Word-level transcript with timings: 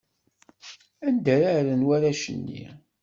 Anda 1.07 1.33
ara 1.41 1.61
rren 1.65 1.85
warrac-nni? 1.87 2.65